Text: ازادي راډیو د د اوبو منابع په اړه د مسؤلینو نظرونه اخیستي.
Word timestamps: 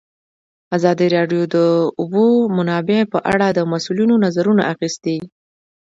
ازادي 0.77 1.07
راډیو 1.15 1.41
د 1.47 1.49
د 1.53 1.55
اوبو 1.99 2.25
منابع 2.57 2.99
په 3.13 3.19
اړه 3.33 3.47
د 3.51 3.59
مسؤلینو 3.71 4.15
نظرونه 4.25 4.63
اخیستي. 4.73 5.17